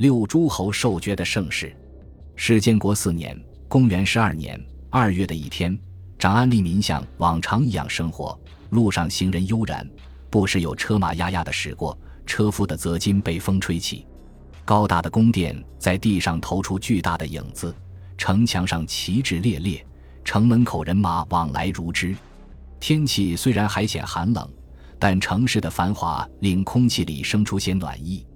[0.00, 1.76] 六诸侯受爵的盛世。
[2.34, 5.78] 是建国四年（公元十二年）二月的一天，
[6.18, 8.40] 长安利民像往常一样生活，
[8.70, 9.86] 路上行人悠然，
[10.30, 14.06] 不时有车马压压的驶过，车夫的泽巾被风吹起。
[14.64, 17.74] 高大的宫殿在地上投出巨大的影子，
[18.16, 19.86] 城墙上旗帜猎猎，
[20.24, 22.16] 城门口人马往来如织。
[22.80, 24.50] 天气虽然还显寒冷，
[24.98, 28.26] 但城市的繁华令空气里生出些暖意。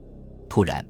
[0.46, 0.85] 突然，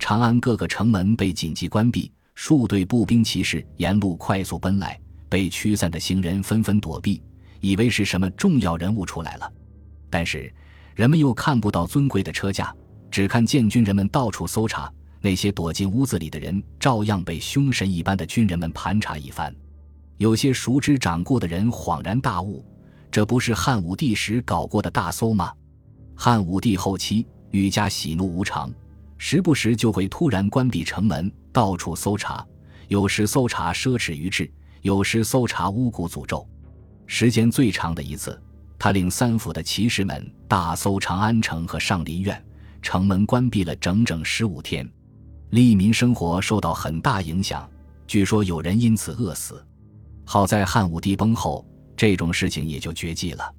[0.00, 4.98] 长安各个城门被紧急关闭，数队步兵骑士沿路快速奔来，
[5.28, 7.22] 被驱散的行人纷纷躲避，
[7.60, 9.52] 以为是什么重要人物出来了。
[10.08, 10.52] 但是，
[10.96, 12.74] 人们又看不到尊贵的车驾，
[13.10, 14.90] 只看见军人们到处搜查。
[15.20, 19.54] 那些躲进屋子里的人，照样被凶神一般的军人们盘查一番。
[20.16, 22.64] 有些熟知掌故的人恍然大悟。
[23.10, 25.52] 这不是汉武帝时搞过的大搜吗？
[26.14, 28.72] 汉武帝后期愈加喜怒无常，
[29.22, 32.44] 时不时就会突然关闭城门，到处搜查。
[32.88, 34.50] 有时搜查奢侈于志，
[34.80, 36.48] 有时搜查巫蛊诅咒。
[37.06, 38.40] 时间最长的一次，
[38.78, 42.42] 他令三府的骑士们大搜长安城和上林苑，
[42.80, 44.90] 城门关闭了整整十五天，
[45.50, 47.68] 利民生活受到很大影响。
[48.06, 49.62] 据说有人因此饿死。
[50.24, 51.64] 好在汉武帝崩后。
[51.94, 53.54] 这种事情也就绝迹了。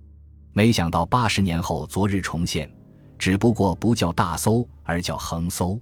[0.54, 2.68] 没想到八十年后，昨日重现，
[3.22, 5.80] 只不过不叫大搜，而叫横搜。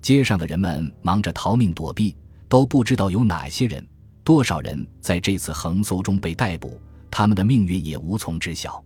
[0.00, 2.16] 街上的人们忙着逃命躲避，
[2.48, 3.86] 都不知道有哪些人、
[4.24, 6.76] 多少人在这次横搜中被逮捕，
[7.08, 8.82] 他们的命运也无从知晓。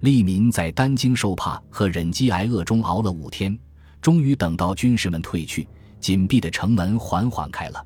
[0.00, 3.58] 利民在担惊受怕和忍饥挨饿中熬了五天，
[4.02, 5.66] 终于等到军士们退去，
[5.98, 7.82] 紧闭的城门缓缓开了。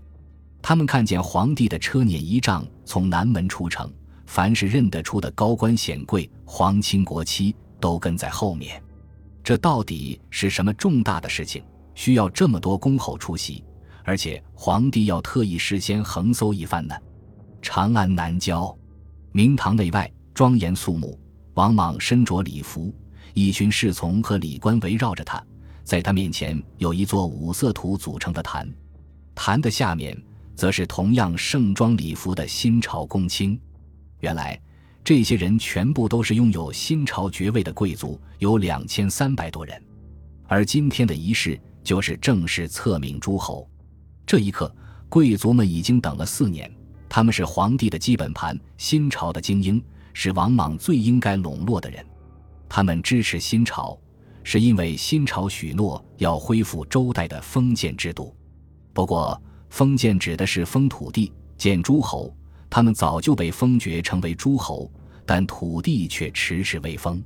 [0.60, 3.88] 他们看见皇帝的车辇仪仗从南门出城。
[4.26, 8.82] 凡是认得出的高官显贵、皇亲国戚，都跟在后面。
[9.44, 11.62] 这到底是什么重大的事情，
[11.94, 13.62] 需要这么多公侯出席？
[14.02, 16.94] 而且皇帝要特意事先横搜一番呢？
[17.60, 18.74] 长安南郊，
[19.32, 21.18] 明堂内外庄严肃穆，
[21.54, 22.92] 王莽身着礼服，
[23.34, 25.44] 一群侍从和礼官围绕着他，
[25.84, 28.66] 在他面前有一座五色土组成的坛，
[29.34, 30.16] 坛的下面
[30.56, 33.60] 则是同样盛装礼服的新朝公卿。
[34.20, 34.58] 原来，
[35.04, 39.80] 这些人全部都是拥有新朝爵位的贵族，有两千三百多人。
[40.46, 43.68] 而今天的仪式就是正式册命诸侯。
[44.26, 44.74] 这一刻，
[45.10, 46.72] 贵族们已经等了四年。
[47.06, 49.82] 他们是皇帝的基本盘，新朝的精英，
[50.14, 52.02] 是王莽最应该笼络的人。
[52.66, 53.98] 他们支持新朝，
[54.42, 58.34] 是因为新朝许诺要恢复周代的封建制度。
[58.94, 59.38] 不过，
[59.68, 62.34] 封建指的是封土地、建诸侯。
[62.74, 64.90] 他们早就被封爵成为诸侯，
[65.24, 67.22] 但土地却迟迟未封。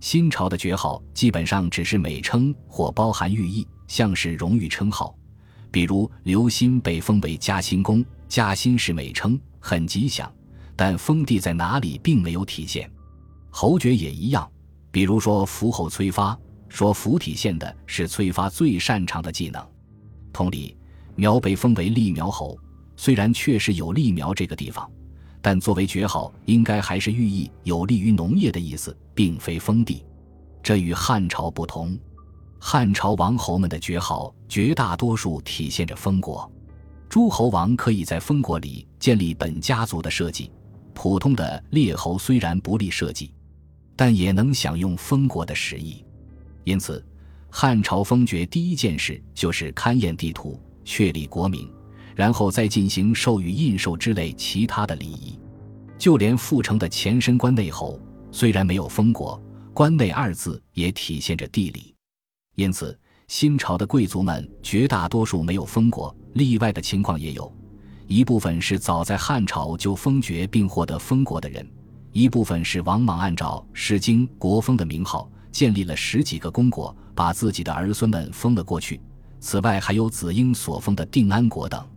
[0.00, 5.14] 新朝的爵号基本上只是美称或包含寓意，像是荣誉称号。
[5.70, 10.32] 比如刘歆被封为嘉兴公，嘉兴是美称，很吉祥，
[10.74, 12.90] 但封地在哪里并没有体现。
[13.50, 14.50] 侯爵也一样，
[14.90, 16.34] 比如说符侯崔发，
[16.70, 19.62] 说符体现的是崔发最擅长的技能。
[20.32, 20.74] 同理，
[21.14, 22.58] 苗被封为立苗侯。
[22.98, 24.90] 虽然确实有利苗这个地方，
[25.40, 30.04] 但作为爵号，应该还是寓意有利于农业的意思，并非封地。
[30.64, 31.96] 这与汉朝不同。
[32.58, 36.50] 汉朝王侯们的爵号绝大多数体现着封国，
[37.08, 40.50] 诸侯王可以在封国里建立本家族的社稷，
[40.92, 43.30] 普通的列侯虽然不立社稷，
[43.94, 46.04] 但也能享用封国的实益。
[46.64, 47.06] 因此，
[47.48, 51.70] 汉朝封爵第一件事就是勘验地图，确立国名。
[52.18, 55.38] 然后再进行授予印绶之类其他的礼仪，
[55.96, 57.96] 就连阜城的前身关内侯，
[58.32, 59.40] 虽然没有封国，
[59.72, 61.94] 关内二字也体现着地理。
[62.56, 62.98] 因此，
[63.28, 67.54] 新朝的贵族们绝大多数没有封国，例外的情况也有，
[68.08, 71.64] 一部分是早在汉朝就封爵并获得封国的人，
[72.10, 79.00] 一部分是王莽按照《诗经》国封的名号建立了十几个公国，把自己的儿孙们封了过去。
[79.38, 81.88] 此外，还有子婴所封的定安国等。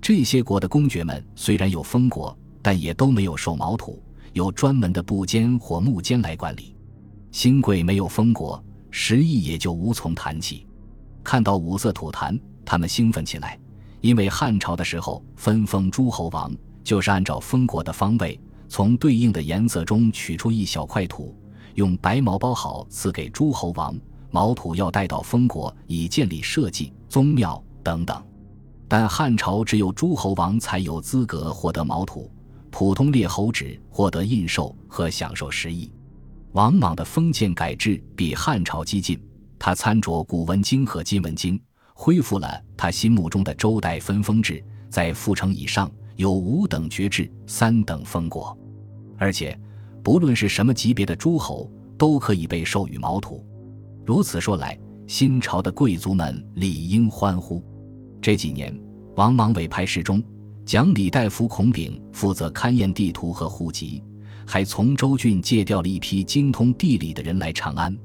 [0.00, 4.02] 这些国的公爵们虽然有封国，但也都没有授毛土，
[4.32, 6.76] 有专门的部监或木监来管理。
[7.32, 10.66] 新贵没有封国，时义也就无从谈起。
[11.24, 13.58] 看到五色土坛，他们兴奋起来，
[14.00, 16.54] 因为汉朝的时候分封诸侯王，
[16.84, 21.36] 就是按照封国的方位，从对应的颜色中取出一小块土，
[21.74, 23.98] 用白毛包好，赐给诸侯王。
[24.30, 28.22] 毛土要带到封国，以建立社稷、宗庙等等。
[28.88, 32.30] 但汉朝只有诸侯王才有资格获得毛土，
[32.70, 35.90] 普通列侯只获得印绶和享受食邑。
[36.52, 39.20] 王莽的封建改制比汉朝激进，
[39.58, 41.60] 他参酌古文经和今文经，
[41.94, 48.56] 恢复了他心目中的周代分封制，在父城以上有五等爵制、三等封国，
[49.18, 49.58] 而且
[50.02, 53.44] 不论是什么级别的诸侯，都可以被授予毛土。
[54.06, 57.62] 如此说来，新朝的贵族们理应欢呼。
[58.26, 58.76] 这几年，
[59.14, 60.20] 王莽委派侍中、
[60.64, 64.02] 讲理大夫孔炳负责勘验地图和户籍，
[64.44, 67.96] 还从州郡借调了一批精通地理的人来长安，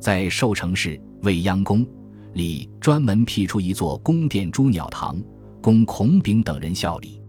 [0.00, 1.86] 在寿城市未央宫
[2.32, 5.16] 里专门辟出一座宫殿朱鸟堂，
[5.60, 7.22] 供孔炳等人效力。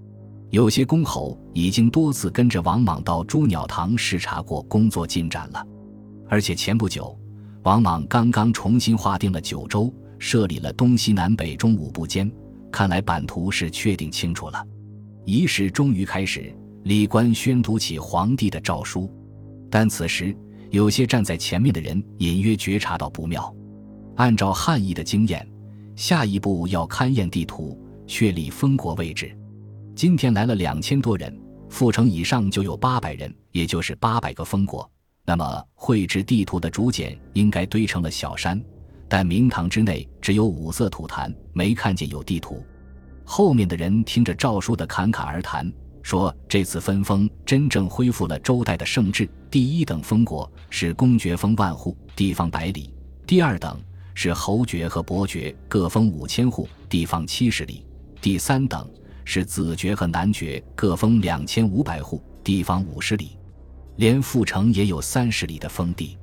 [0.49, 5.63] 有些公侯已经多次跟着王莽到朱鸟堂视察过工作进展了，
[6.27, 7.15] 而且前不久。
[7.61, 12.31] 王莽刚刚重新划定了九州，设立了东西南北中五部间，
[12.71, 14.65] 看来版图是确定清楚了。
[15.25, 19.11] 仪式终于开始，礼官宣读起皇帝的诏书，
[19.69, 20.33] 但此时
[20.71, 23.53] 有些站在前面的人隐约觉察到不妙。
[24.15, 25.45] 按照汉译的经验，
[25.93, 27.77] 下一步要勘验地图，
[28.07, 29.37] 确立封国位置。
[29.93, 31.37] 今天来了两千多人，
[31.69, 34.89] 阜城以上就有八百人，也就是八百个封国。
[35.25, 38.63] 那么，绘制地图的竹简应该堆成了小山，
[39.15, 42.65] 但明堂之内只有五色土坛，没看见有地图。
[43.23, 45.71] 后面的人听着诏书的侃侃而谈，
[46.01, 49.29] 说这次分封真正恢复了周代的圣制。
[49.51, 52.91] 第一等封国是公爵封万户，地方百里；
[53.27, 53.79] 第二等
[54.15, 57.85] 是侯爵和伯爵各封五千户，地方七十里；
[58.19, 58.89] 第三等
[59.25, 63.37] 是子爵和男爵各封两千五百户，地方五十里。
[63.97, 66.17] 连阜城也有三十里的封地，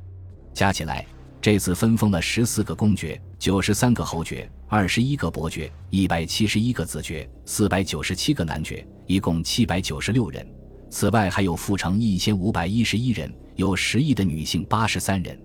[0.52, 1.06] 加起来，
[1.42, 10.46] 这次分封了十四个公爵、九十三个侯爵、二十一个伯爵、一百七十一个子爵、四百九十七个男爵，一共七百九十六人。
[10.90, 15.40] 此外，还有阜城一千五百一十一人，有十亿的女性八十三人。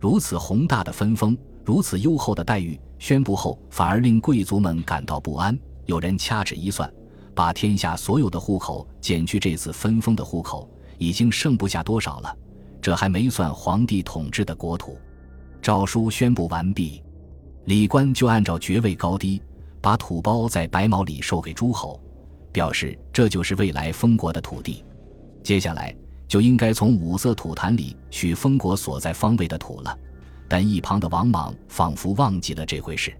[0.00, 5.56] 如此宏大的分封，如此优厚的待遇，宣布后反而令贵族们感到不安。
[5.86, 6.92] 有人掐指一算，
[7.32, 10.68] 把天下所有的户口减去这次分封的户口。
[10.96, 12.36] 已经剩不下多少了，
[12.82, 14.98] 这还没算皇帝统治的国土。
[15.60, 17.02] 诏书宣布完毕，
[17.64, 19.42] 礼官就按照爵位高低，
[19.80, 22.00] 把土包在白毛里授给诸侯，
[22.52, 24.84] 表示这就是未来封国的土地。
[25.42, 25.94] 接下来
[26.26, 29.96] 就应该从五色土坛里取封国所在方位的土了。
[30.48, 33.12] 但一旁的王莽仿佛忘记了这回事，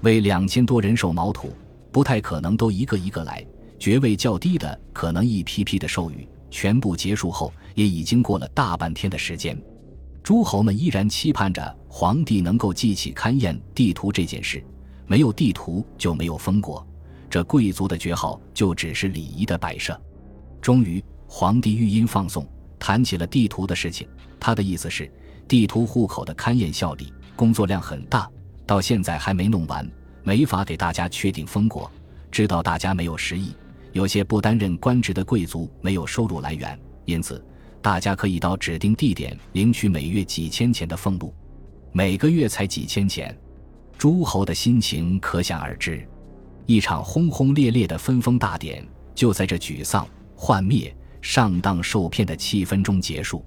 [0.00, 1.52] 为两千多人授毛土，
[1.90, 3.44] 不太可能都一个一个来，
[3.78, 6.26] 爵位较低的可能一批批的授予。
[6.50, 9.58] 全部结束后，也已经过了大半天的时间，
[10.22, 14.62] 诸侯们依然期盼着皇帝能够记起勘验地图这件事。
[15.06, 16.86] 没有地图就没有封国，
[17.28, 20.00] 这贵族的爵号就只是礼仪的摆设。
[20.60, 22.46] 终于，皇帝御音放送，
[22.78, 24.08] 谈起了地图的事情。
[24.38, 25.12] 他的意思是，
[25.48, 28.30] 地图户口的勘验效力工作量很大，
[28.64, 29.86] 到现在还没弄完，
[30.22, 31.90] 没法给大家确定封国。
[32.30, 33.52] 知道大家没有实意。
[33.92, 37.44] 有些不担任官职的贵族没有收入来源，因此
[37.82, 41.34] 大家可以到指定地点领取每月几千钱的俸禄，
[41.92, 43.36] 每个月才几千钱，
[43.98, 46.08] 诸侯的心情可想而知。
[46.64, 53.44] 一场轰轰烈烈的分封大典就在这沮丧、幻灭、上当受骗的气氛中结束。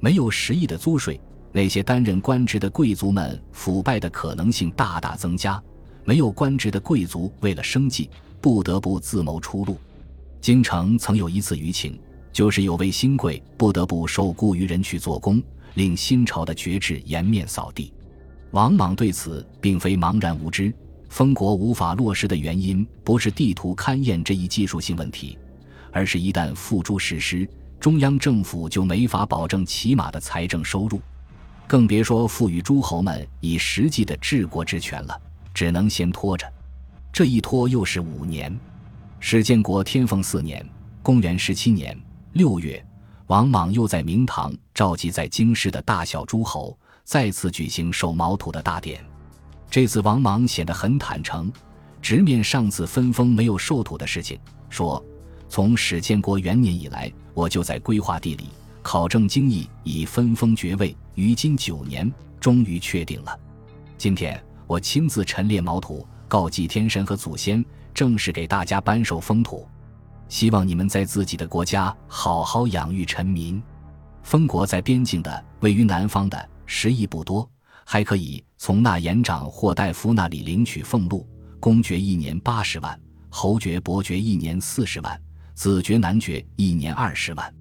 [0.00, 1.20] 没有十亿的租税，
[1.52, 5.62] 那些担任官职的贵族们腐败的可能性大大增加。
[6.04, 8.10] 没有官职的贵族为了生计。
[8.40, 9.76] 不得不自谋出路。
[10.40, 11.98] 京城曾有一次舆情，
[12.32, 15.42] 就是有位新贵不得不受雇于人去做工，
[15.74, 17.92] 令新朝的爵制颜面扫地。
[18.52, 20.72] 王莽对此并非茫然无知。
[21.08, 25.38] 封国无法落实的原因，不是地图勘验这一技术性问题，
[25.90, 27.48] 而是一旦付诸实施，
[27.80, 31.00] 中央政府就没法保证起码的财政收入，
[31.66, 35.18] 更别说赋予诸侯们以实际的治国之权了，
[35.54, 36.46] 只能先拖着。
[37.10, 38.54] 这一拖又是五年。
[39.18, 40.64] 史建国天凤四年
[41.02, 41.98] （公元十七年）
[42.32, 42.84] 六月，
[43.28, 49.02] 王莽又在明堂召集在京师的大小诸侯，再次举行授毛土的大典。
[49.70, 51.50] 这次王莽显得很坦诚，
[52.02, 55.02] 直面上次分封没有授土的事情，说
[55.48, 58.50] ：“从史建国元年以来，我就在规划地理、
[58.82, 60.94] 考证经义，以分封爵位。
[61.14, 63.38] 于今九年，终于确定了。
[63.96, 69.66] 今天我亲自陈列毛土。”告祭天神和祖先，正式给大家颁授封土，
[70.28, 73.62] 希望你们在自己的国家好好养育臣民。
[74.22, 77.50] 封国在边境的，位于南方的，食邑不多，
[77.84, 81.26] 还可以从那延长或大夫那里领取俸禄。
[81.60, 85.20] 公爵一年八十万，侯爵、伯爵一年四十万，
[85.54, 87.54] 子爵、男爵一年二十万。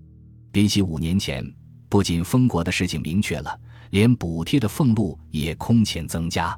[0.51, 1.43] 比起五年前，
[1.89, 3.59] 不仅封国的事情明确了，
[3.91, 6.57] 连补贴的俸禄也空前增加。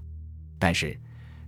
[0.57, 0.99] 但是。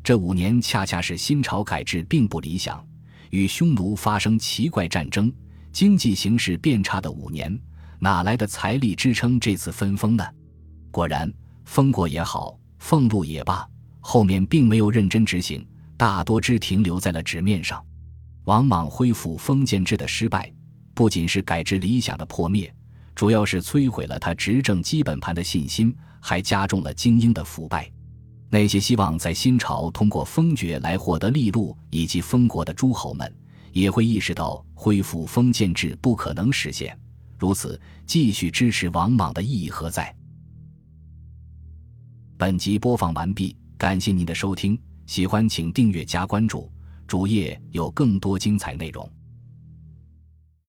[0.04, 2.84] 这五年恰恰是新朝改制并不理想，
[3.32, 5.34] 与匈奴发生奇怪战争，
[5.74, 7.60] 经济形势变差的五年，
[8.00, 10.24] 哪来的财力支撑这次分封呢？
[10.92, 11.32] 果然，
[11.66, 13.68] 封国也好，俸禄也罢，
[14.00, 15.66] 后面并没有认真执行，
[15.98, 17.84] 大多只停留在了纸面上。
[18.44, 20.52] 王莽恢复封建制的失败，
[20.94, 22.74] 不仅是改制理想的破灭，
[23.16, 27.90] 主要是摧毁了他执政基本盘的信心，还加重了精英的腐败。
[28.52, 33.34] 那些希望在新朝通过封爵来获得利禄以及封国的诸侯们，
[33.72, 36.96] 也会意识到恢复封建制不可能实现。
[37.40, 40.14] 如此，继续支持王莽的意义何在？
[42.38, 46.70] 本集播放完毕，感谢您的收听，喜欢请订阅加关注。
[47.08, 49.10] 主页有更多精彩内容。